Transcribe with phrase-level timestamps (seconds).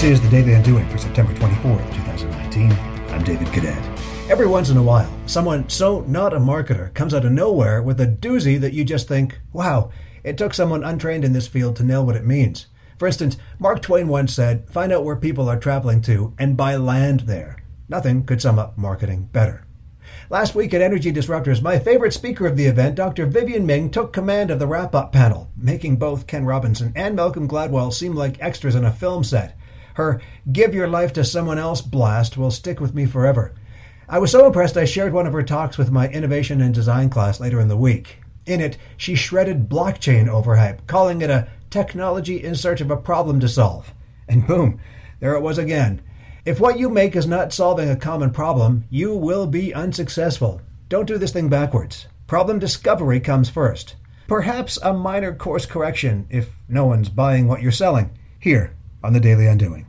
[0.00, 2.72] This is the Daily Undoing for September 24th, 2019.
[3.10, 3.76] I'm David Cadet.
[4.30, 8.00] Every once in a while, someone so not a marketer comes out of nowhere with
[8.00, 9.90] a doozy that you just think, wow,
[10.24, 12.68] it took someone untrained in this field to nail what it means.
[12.98, 16.76] For instance, Mark Twain once said, find out where people are traveling to and buy
[16.76, 17.62] land there.
[17.86, 19.66] Nothing could sum up marketing better.
[20.30, 23.26] Last week at Energy Disruptors, my favorite speaker of the event, Dr.
[23.26, 27.46] Vivianne Ming, took command of the wrap up panel, making both Ken Robinson and Malcolm
[27.46, 29.58] Gladwell seem like extras in a film set.
[29.94, 30.20] Her
[30.50, 33.54] Give Your Life to Someone Else blast will stick with me forever.
[34.08, 37.10] I was so impressed I shared one of her talks with my innovation and design
[37.10, 38.18] class later in the week.
[38.44, 43.38] In it, she shredded blockchain overhype, calling it a technology in search of a problem
[43.40, 43.92] to solve.
[44.28, 44.80] And boom,
[45.20, 46.02] there it was again.
[46.44, 50.60] If what you make is not solving a common problem, you will be unsuccessful.
[50.88, 52.06] Don't do this thing backwards.
[52.26, 53.94] Problem discovery comes first.
[54.26, 58.10] Perhaps a minor course correction if no one's buying what you're selling.
[58.38, 59.86] Here on the Daily Undoing.